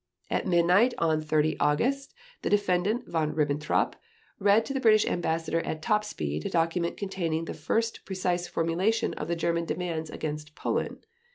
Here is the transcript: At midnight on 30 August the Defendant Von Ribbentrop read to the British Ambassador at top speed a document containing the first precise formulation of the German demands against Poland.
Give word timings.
At 0.31 0.47
midnight 0.47 0.95
on 0.97 1.21
30 1.21 1.59
August 1.59 2.15
the 2.41 2.49
Defendant 2.49 3.07
Von 3.07 3.35
Ribbentrop 3.35 3.93
read 4.39 4.65
to 4.65 4.73
the 4.73 4.79
British 4.79 5.05
Ambassador 5.05 5.59
at 5.61 5.83
top 5.83 6.03
speed 6.03 6.43
a 6.43 6.49
document 6.49 6.97
containing 6.97 7.45
the 7.45 7.53
first 7.53 8.03
precise 8.03 8.47
formulation 8.47 9.13
of 9.13 9.27
the 9.27 9.35
German 9.35 9.65
demands 9.65 10.09
against 10.09 10.55
Poland. 10.55 11.05